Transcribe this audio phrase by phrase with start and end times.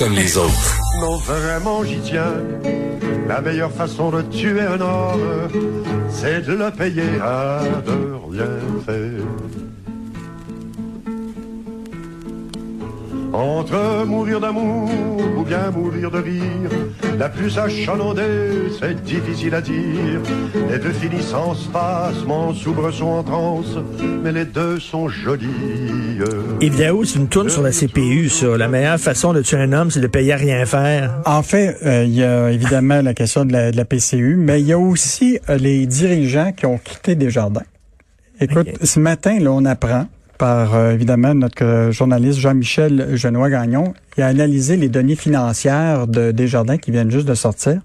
[0.00, 0.78] comme les autres.
[0.98, 2.32] Non, vraiment, j'y tiens.
[3.28, 5.48] La meilleure façon de tuer un homme,
[6.08, 8.46] c'est de le payer à de rien
[8.86, 9.79] faire.
[13.32, 14.90] Entre mourir d'amour
[15.38, 16.70] ou bien mourir de rire,
[17.18, 20.20] la plus achalandée, c'est difficile à dire.
[20.68, 23.76] Les deux finissent en spasme, en soubresaut, en transe,
[24.24, 26.18] mais les deux sont jolis.
[26.60, 28.56] Évidemment, c'est une tourne sur la CPU, ça?
[28.56, 31.14] La meilleure façon de tuer un homme, c'est de payer à rien faire.
[31.24, 34.60] En fait, euh, il y a évidemment la question de la, de la PCU, mais
[34.60, 37.62] il y a aussi euh, les dirigeants qui ont quitté Desjardins.
[38.40, 38.78] Écoute, Ok.
[38.82, 40.06] ce matin, là, on apprend
[40.40, 43.92] par euh, évidemment notre euh, journaliste Jean-Michel Genois-Gagnon.
[44.16, 47.82] Il a analysé les données financières de Desjardins qui viennent juste de sortir.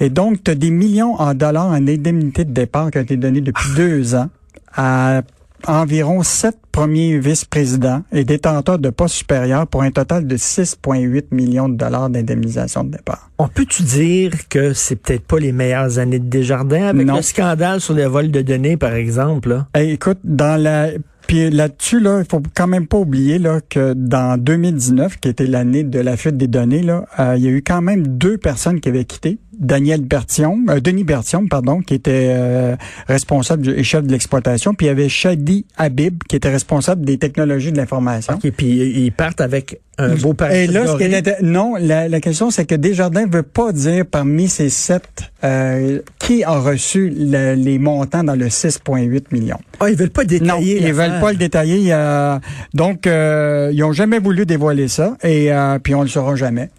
[0.00, 3.18] Et donc, tu as des millions en dollars en indemnité de départ qui ont été
[3.18, 4.30] donnés depuis deux ans
[4.74, 5.20] à
[5.66, 11.68] environ sept premiers vice-présidents et détenteurs de postes supérieurs pour un total de 6,8 millions
[11.68, 13.30] de dollars d'indemnisation de départ.
[13.38, 17.16] On peut-tu dire que c'est peut-être pas les meilleures années de Desjardins avec Non.
[17.16, 19.50] le scandale sur les vols de données, par exemple?
[19.50, 19.66] Là?
[19.74, 20.88] Hey, écoute, dans la
[21.26, 25.46] puis là-dessus là, il faut quand même pas oublier là que dans 2019, qui était
[25.46, 28.38] l'année de la fuite des données là, euh, il y a eu quand même deux
[28.38, 29.38] personnes qui avaient quitté.
[29.56, 32.74] Daniel Bertion, euh, Denis Bertion, pardon, qui était euh,
[33.06, 37.04] responsable du- et chef de l'exploitation, puis il y avait Shadi Habib, qui était responsable
[37.04, 38.34] des technologies de l'information.
[38.34, 42.50] OK, puis ils partent avec un beau Et là, ce est- non, la, la question,
[42.50, 47.78] c'est que Desjardins veut pas dire parmi ces sept euh, qui a reçu le- les
[47.78, 49.60] montants dans le 6,8 millions.
[49.78, 50.94] Ah, ils veulent pas détailler Non, ils l'affaire.
[51.12, 51.92] veulent pas le détailler.
[51.92, 52.40] A-
[52.74, 56.70] donc, euh, ils ont jamais voulu dévoiler ça, et euh, puis on le saura jamais.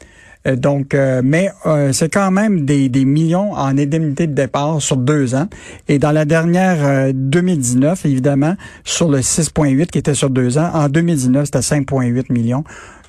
[0.48, 4.80] Euh, Donc, euh, mais euh, c'est quand même des, des millions en indemnité de départ
[4.82, 5.48] sur deux ans.
[5.88, 10.70] Et dans la dernière euh, 2019, évidemment, sur le 6,8 qui était sur deux ans,
[10.74, 12.64] en 2019, c'était 5,8 millions.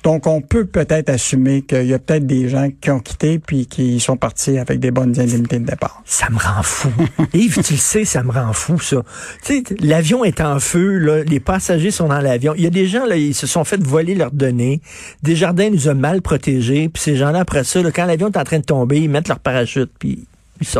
[0.07, 3.65] Donc, on peut peut-être assumer qu'il y a peut-être des gens qui ont quitté puis
[3.65, 6.01] qui sont partis avec des bonnes indemnités de départ.
[6.05, 6.87] Ça me rend fou.
[7.33, 9.03] Yves, tu le sais, ça me rend fou, ça.
[9.43, 12.53] Tu sais, l'avion est en feu, là, les passagers sont dans l'avion.
[12.55, 14.79] Il y a des gens, là, ils se sont fait voler leurs données.
[15.23, 16.87] Desjardins nous a mal protégés.
[16.87, 19.27] Puis ces gens-là, après ça, là, quand l'avion est en train de tomber, ils mettent
[19.27, 20.25] leur parachute, puis.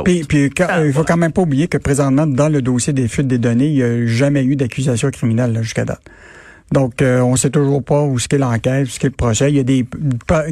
[0.05, 2.93] Puis, puis quand- Ah, il faut quand même pas oublier que présentement, dans le dossier
[2.93, 5.99] des fuites des données, il n'y a jamais eu d'accusation criminelle jusqu'à date.
[6.71, 9.49] Donc, euh, on sait toujours pas où ce qu'est l'enquête, où ce qu'est le procès.
[9.49, 9.85] Il y a des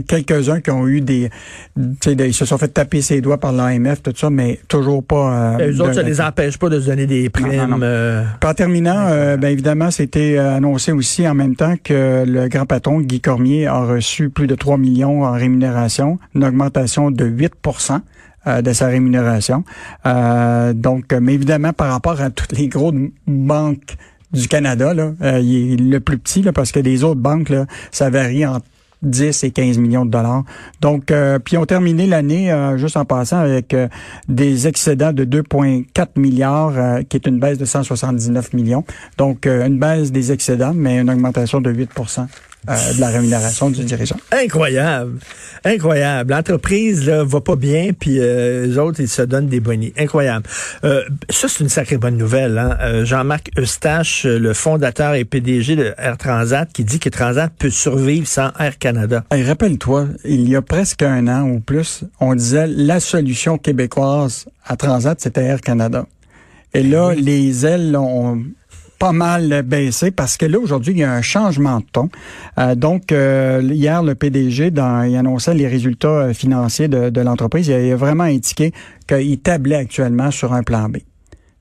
[0.08, 1.30] quelques-uns qui ont eu des,
[1.76, 5.58] ils se sont fait taper ses doigts par l'AMF, tout ça, mais toujours pas.
[5.60, 7.54] Euh, Eux autres, ça les empêche pas de se donner des primes.
[7.54, 7.80] non, non.
[7.82, 12.48] euh, en terminant, euh, ben évidemment, c'était euh, annoncé aussi en même temps que le
[12.48, 17.26] grand patron Guy Cormier a reçu plus de 3 millions en rémunération, une augmentation de
[17.26, 18.00] 8%
[18.48, 19.64] euh, de sa rémunération.
[20.06, 22.94] Euh, donc, mais évidemment, par rapport à toutes les grosses
[23.28, 23.96] banques
[24.34, 27.50] du Canada, là, euh, il est le plus petit, là, parce que les autres banques,
[27.50, 28.66] là, ça varie entre
[29.06, 30.44] 10 et 15 millions de dollars.
[30.82, 33.88] Donc, euh, puis on terminé l'année, euh, juste en passant, avec euh,
[34.28, 38.84] des excédents de 2,4 milliards, euh, qui est une baisse de 179 millions.
[39.18, 41.92] Donc, euh, une baisse des excédents, mais une augmentation de 8
[42.70, 44.18] euh, de la rémunération du dirigeant.
[44.32, 45.20] Incroyable.
[45.64, 46.32] Incroyable.
[46.32, 49.94] L'entreprise là va pas bien, puis euh, les autres, ils se donnent des bonnies.
[49.98, 50.46] Incroyable.
[50.84, 52.58] Euh, ça, c'est une sacrée bonne nouvelle.
[52.58, 52.78] Hein?
[52.82, 57.52] Euh, Jean-Marc Eustache, euh, le fondateur et PDG de Air Transat, qui dit que Transat
[57.58, 59.24] peut survivre sans Air Canada.
[59.32, 64.46] Hey, Rappelle-toi, il y a presque un an ou plus, on disait la solution québécoise
[64.66, 66.06] à Transat, c'était Air Canada.
[66.76, 68.44] Et là, les ailes ont
[68.98, 72.10] pas mal baissé parce que là, aujourd'hui, il y a un changement de ton.
[72.58, 77.22] Euh, donc, euh, hier, le PDG, dans, il annonçait les résultats euh, financiers de, de
[77.22, 77.68] l'entreprise.
[77.68, 78.72] Il a, il a vraiment indiqué
[79.08, 80.98] qu'il tablait actuellement sur un plan B.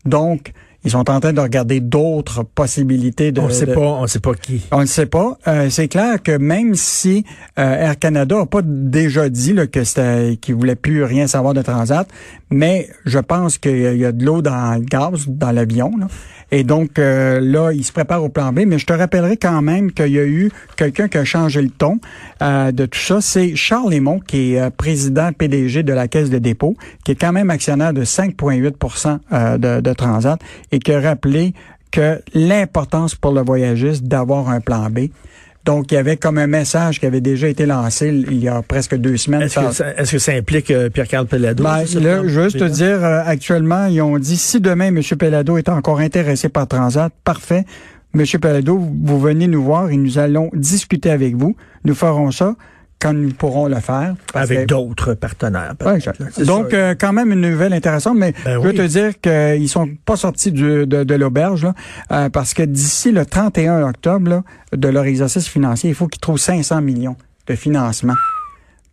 [0.05, 0.53] Donc,
[0.85, 3.41] ils sont en train de regarder d'autres possibilités de...
[3.41, 4.63] on sait de- pas, on sait pas qui.
[4.71, 5.39] on ne sait pas.
[5.49, 7.25] Euh, c'est clair que même si
[7.59, 11.55] euh, Air Canada n'a pas déjà dit là, que c'était qu'il voulait plus rien savoir
[11.55, 12.07] de Transat,
[12.51, 15.91] mais je pense qu'il y a- de l'eau dans le gaz dans l'avion.
[15.99, 16.07] là.
[16.53, 18.61] Et donc euh, là, il se prépare au plan B.
[18.67, 21.71] Mais je te rappellerai quand même qu'il y a eu quelqu'un qui a changé le
[21.71, 21.99] ton
[22.43, 23.21] euh, de tout ça.
[23.21, 27.15] C'est Charles Lemont, qui est euh, président PDG de la Caisse de dépôt, qui est
[27.17, 30.39] quand même actionnaire de 5,8 euh, de, de Transat
[30.75, 31.55] et qui a rappelé
[31.91, 35.07] que l'importance pour le voyagiste d'avoir un plan B.
[35.65, 38.61] Donc, il y avait comme un message qui avait déjà été lancé il y a
[38.61, 39.43] presque deux semaines.
[39.43, 41.65] Est-ce que, ça- est-ce que ça implique euh, Pierre-Carl Pellado?
[41.65, 45.01] Ben, là, juste te dire, euh, actuellement, ils ont dit, si demain M.
[45.19, 47.65] Pellado est encore intéressé par Transat, parfait.
[48.15, 48.25] M.
[48.43, 51.57] Pellado, vous venez nous voir et nous allons discuter avec vous.
[51.85, 52.57] Nous ferons ça
[53.01, 54.15] quand nous pourrons le faire.
[54.33, 55.75] Avec d'autres partenaires.
[55.85, 55.99] Ouais,
[56.45, 56.77] donc, ça.
[56.77, 58.75] euh, quand même une nouvelle intéressante, mais Ben je veux oui.
[58.77, 61.75] te dire qu'ils sont pas sortis du- de, de l'auberge, là,
[62.13, 64.43] euh, parce que d'ici le 31 octobre là,
[64.75, 68.15] de leur exercice financier, il faut qu'ils trouvent 500 millions de financement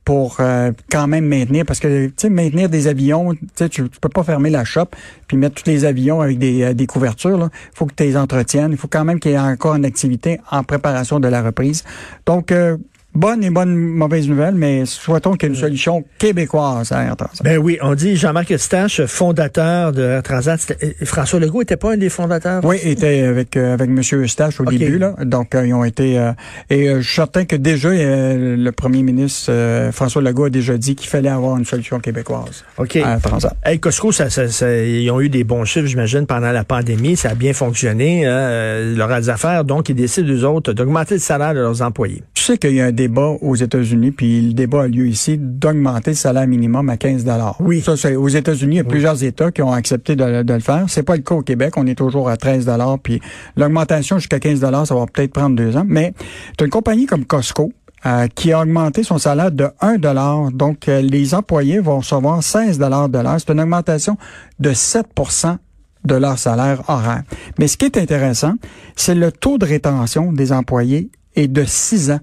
[0.03, 4.09] pour euh, quand même maintenir, parce que tu sais, maintenir des avions, tu tu peux
[4.09, 4.87] pas fermer la shop
[5.27, 7.49] puis mettre tous les avions avec des, euh, des couvertures.
[7.53, 8.71] Il faut que tu les entretiennes.
[8.71, 11.83] Il faut quand même qu'il y ait encore une activité en préparation de la reprise.
[12.25, 12.77] Donc, euh,
[13.13, 17.15] bonne et bonne mauvaise nouvelle, mais souhaitons qu'il y ait une solution québécoise à Air
[17.15, 17.43] Transat.
[17.43, 20.59] Ben oui, on dit Jean-Marc Eustache, fondateur de Air Transat.
[21.03, 22.63] François Legault était pas un des fondateurs?
[22.63, 25.15] Oui, il était avec euh, avec Monsieur Eustache au début là.
[25.23, 26.31] Donc euh, ils ont été euh,
[26.69, 29.51] et je suis certain que déjà le premier ministre
[29.91, 32.63] François Legault a déjà dit qu'il fallait avoir une solution québécoise.
[32.77, 32.95] OK.
[32.97, 33.55] À Air Transat.
[33.65, 37.15] Hey, Costco, ça, ça, ça, ils ont eu des bons chiffres, j'imagine, pendant la pandémie.
[37.15, 38.25] Ça a bien fonctionné.
[38.25, 42.23] Hein, leurs affaires, donc ils décident eux autres d'augmenter le salaire de leurs employés.
[42.41, 45.37] Tu sais qu'il y a un débat aux États-Unis, puis le débat a lieu ici,
[45.37, 47.23] d'augmenter le salaire minimum à 15
[47.59, 47.81] Oui.
[47.81, 50.59] Ça, c'est aux États-Unis, il y a plusieurs États qui ont accepté de, de le
[50.59, 50.85] faire.
[50.87, 51.75] C'est pas le cas au Québec.
[51.77, 52.67] On est toujours à 13
[53.03, 53.21] puis
[53.55, 55.83] l'augmentation jusqu'à 15 ça va peut-être prendre deux ans.
[55.85, 56.15] Mais
[56.57, 57.73] tu as une compagnie comme Costco,
[58.07, 62.79] euh, qui a augmenté son salaire de 1 Donc, euh, les employés vont recevoir 16
[62.79, 62.85] de
[63.19, 63.35] l'heure.
[63.37, 64.17] C'est une augmentation
[64.59, 65.57] de 7%
[66.05, 67.21] de leur salaire horaire.
[67.59, 68.55] Mais ce qui est intéressant,
[68.95, 72.19] c'est le taux de rétention des employés est de 6 ans.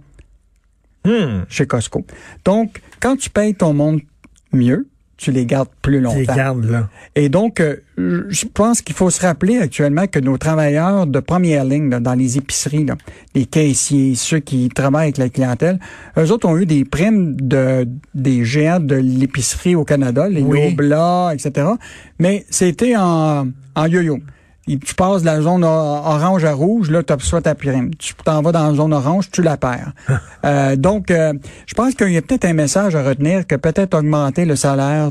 [1.08, 1.44] Hmm.
[1.48, 2.04] chez Costco.
[2.44, 4.00] Donc, quand tu payes ton monde
[4.52, 6.14] mieux, tu les gardes plus longtemps.
[6.14, 6.88] Tu les gardes, là.
[7.16, 11.64] Et donc, euh, je pense qu'il faut se rappeler actuellement que nos travailleurs de première
[11.64, 12.86] ligne dans les épiceries,
[13.34, 15.80] les caissiers, ceux qui travaillent avec la clientèle,
[16.16, 20.76] eux autres ont eu des primes de des géants de l'épicerie au Canada, les oui.
[21.32, 21.66] Etc.
[22.20, 24.20] Mais c'était en, en yo-yo
[24.76, 27.94] tu passes de la zone orange à rouge, là, tu reçois ta prime.
[27.94, 29.92] Tu t'en vas dans la zone orange, tu la perds.
[30.44, 31.32] euh, donc, euh,
[31.66, 35.10] je pense qu'il y a peut-être un message à retenir que peut-être augmenter le salaire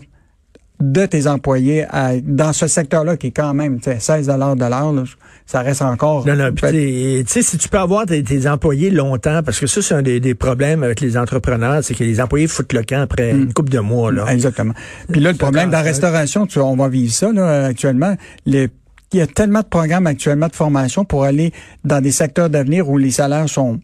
[0.80, 1.86] de tes employés
[2.24, 5.06] dans ce secteur-là qui est quand même 16 de l'heure,
[5.46, 6.28] ça reste encore...
[6.28, 9.96] Non, non, tu sais, si tu peux avoir tes, employés longtemps, parce que ça, c'est
[9.96, 13.42] un des, problèmes avec les entrepreneurs, c'est que les employés foutent le camp après mm.
[13.42, 14.12] une couple de mois.
[14.12, 14.26] Là.
[14.30, 14.74] Exactement.
[15.12, 18.16] Puis là, le problème dans la restauration, tu, on va vivre ça là, actuellement,
[18.46, 18.70] les
[19.14, 22.90] il y a tellement de programmes actuellement de formation pour aller dans des secteurs d'avenir
[22.90, 23.80] où les salaires sont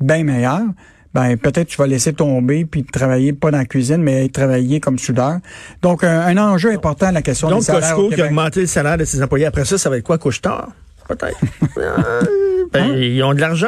[0.00, 0.62] bien meilleurs.
[1.12, 4.98] Ben peut-être tu vas laisser tomber puis travailler pas dans la cuisine mais travailler comme
[4.98, 5.38] soudeur.
[5.82, 7.96] Donc un, enjeu important la question Donc, des salaires.
[7.96, 10.04] Donc Costco qui a augmenté le salaire de ses employés après ça ça va être
[10.04, 10.68] quoi couche-tard
[11.08, 11.40] Peut-être.
[12.72, 12.94] Ben, hein?
[12.96, 13.66] Ils ont de l'argent,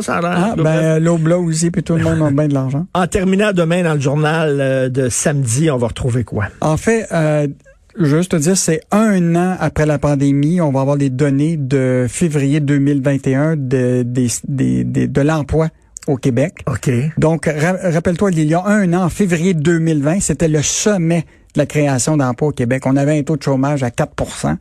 [0.00, 0.36] ça a l'air.
[0.36, 2.86] Ah, ben, l'Obla aussi, puis tout le monde a bien de l'argent.
[2.94, 6.46] En terminant demain dans le journal euh, de samedi, on va retrouver quoi?
[6.60, 7.48] En fait, euh,
[7.98, 10.60] Juste te dire, c'est un an après la pandémie.
[10.60, 15.68] On va avoir les données de février 2021 de, de, de l'emploi
[16.06, 16.64] au Québec.
[16.66, 16.90] OK.
[17.18, 21.24] Donc, rappelle-toi, il y a un an, en février 2020, c'était le sommet
[21.54, 22.82] de la création d'emplois au Québec.
[22.84, 24.12] On avait un taux de chômage à 4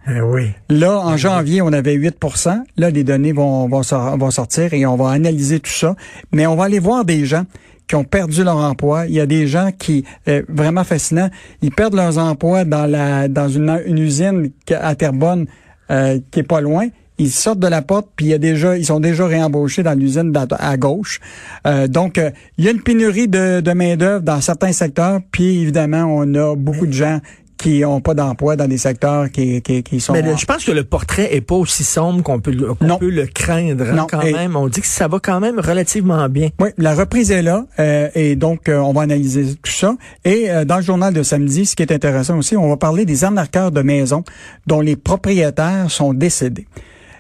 [0.07, 0.51] eh oui.
[0.69, 4.95] Là, en janvier, on avait 8% Là, les données vont, vont, vont sortir et on
[4.95, 5.95] va analyser tout ça.
[6.31, 7.45] Mais on va aller voir des gens
[7.95, 9.05] ont perdu leur emploi.
[9.07, 11.29] Il y a des gens qui, euh, vraiment fascinant,
[11.61, 15.45] ils perdent leurs emplois dans la dans une, une usine à Terrebonne
[15.91, 16.87] euh, qui est pas loin.
[17.19, 19.93] Ils sortent de la porte, puis il y a déjà, ils sont déjà réembauchés dans
[19.97, 21.19] l'usine à gauche.
[21.67, 25.19] Euh, donc, euh, il y a une pénurie de, de main d'œuvre dans certains secteurs,
[25.31, 27.19] puis évidemment, on a beaucoup de gens
[27.63, 30.12] qui n'ont pas d'emploi dans des secteurs qui, qui, qui sont...
[30.12, 33.86] Mais je pense que le portrait est pas aussi sombre qu'on peut, peut le craindre
[33.89, 34.07] hein, non.
[34.10, 34.57] quand même.
[34.57, 36.50] On dit que ça va quand même relativement bien.
[36.60, 39.95] Oui, la reprise est là euh, et donc euh, on va analyser tout ça.
[40.25, 43.05] Et euh, dans le journal de samedi, ce qui est intéressant aussi, on va parler
[43.05, 44.25] des arnaqueurs de maisons
[44.67, 46.67] dont les propriétaires sont décédés.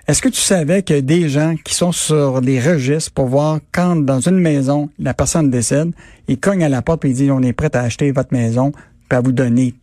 [0.09, 3.95] Est-ce que tu savais que des gens qui sont sur les registres pour voir quand
[3.95, 5.91] dans une maison la personne décède,
[6.27, 8.73] ils cognent à la porte et ils disent on est prêt à acheter votre maison
[9.07, 9.73] puis à vous donner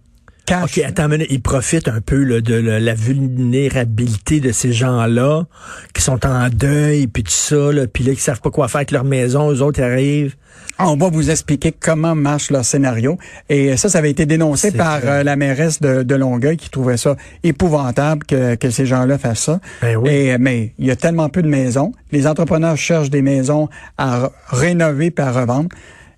[0.53, 5.45] OK, attends une Ils profitent un peu de la vulnérabilité de ces gens-là
[5.95, 8.79] qui sont en deuil, puis tout ça, là, puis là, qui savent pas quoi faire
[8.79, 9.53] avec leur maison.
[9.53, 10.37] Eux autres, ils arrivent.
[10.79, 13.19] On va vous expliquer comment marche leur scénario.
[13.49, 17.17] Et ça, ça avait été dénoncé par euh, la mairesse de, Longueuil qui trouvait ça
[17.43, 19.61] épouvantable que, que ces gens-là fassent ça.
[19.81, 20.11] Ben oui.
[20.11, 21.93] Et, mais il y a tellement peu de maisons.
[22.13, 25.69] Les entrepreneurs cherchent des maisons à rénover puis à revendre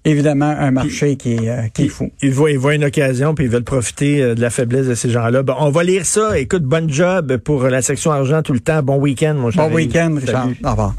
[0.05, 2.11] évidemment un marché qui, est, euh, qui est fou.
[2.23, 4.95] Ils voient, ils voient une occasion puis ils veulent profiter euh, de la faiblesse de
[4.95, 5.43] ces gens-là.
[5.43, 6.39] Bon, on va lire ça.
[6.39, 8.83] Écoute, bon job pour la section argent tout le temps.
[8.83, 9.69] Bon week-end, mon cher.
[9.69, 10.49] Bon week-end, Richard.
[10.65, 10.95] Au revoir.